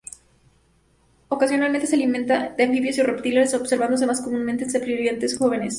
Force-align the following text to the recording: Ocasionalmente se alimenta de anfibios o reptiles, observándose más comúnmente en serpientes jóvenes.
Ocasionalmente 1.29 1.85
se 1.85 1.93
alimenta 1.93 2.49
de 2.57 2.63
anfibios 2.63 2.97
o 2.97 3.03
reptiles, 3.03 3.53
observándose 3.53 4.07
más 4.07 4.19
comúnmente 4.19 4.63
en 4.63 4.71
serpientes 4.71 5.37
jóvenes. 5.37 5.69